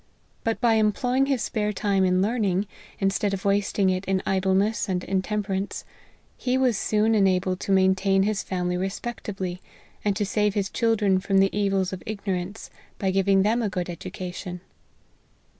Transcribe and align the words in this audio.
But 0.43 0.59
by 0.59 0.73
employing 0.73 1.27
his 1.27 1.43
spare 1.43 1.71
time 1.71 2.05
in 2.05 2.23
learn 2.23 2.43
ing, 2.43 2.65
instead 2.97 3.35
of 3.35 3.45
wasting 3.45 3.91
it 3.91 4.03
in 4.05 4.23
idleness 4.25 4.89
and 4.89 5.03
intemper 5.03 5.55
ance, 5.55 5.85
he 6.37 6.57
was' 6.57 6.75
soon 6.75 7.13
enabled 7.13 7.59
to 7.59 7.71
maintain 7.71 8.23
his 8.23 8.41
family 8.41 8.77
respectably, 8.77 9.61
and 10.03 10.15
to 10.15 10.25
save 10.25 10.55
his 10.55 10.71
children 10.71 11.19
from 11.19 11.37
the 11.37 11.55
evils 11.55 11.93
of 11.93 12.01
ignorance, 12.07 12.71
by 12.97 13.11
giving 13.11 13.43
them 13.43 13.61
a 13.61 13.69
good 13.69 13.91
education. 13.91 14.61